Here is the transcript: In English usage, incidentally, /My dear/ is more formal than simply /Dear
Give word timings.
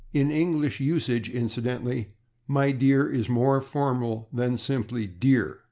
In 0.13 0.31
English 0.31 0.79
usage, 0.79 1.29
incidentally, 1.29 2.07
/My 2.49 2.71
dear/ 2.75 3.07
is 3.07 3.29
more 3.29 3.61
formal 3.61 4.29
than 4.33 4.57
simply 4.57 5.07
/Dear 5.07 5.57